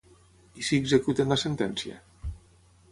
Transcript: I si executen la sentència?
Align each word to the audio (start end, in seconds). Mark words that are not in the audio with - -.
I 0.61 0.65
si 0.69 0.79
executen 0.85 1.33
la 1.35 1.39
sentència? 1.43 2.01